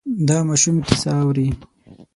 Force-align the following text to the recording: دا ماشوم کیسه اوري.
دا 0.27 0.37
ماشوم 0.47 0.77
کیسه 0.87 1.11
اوري. 1.21 1.47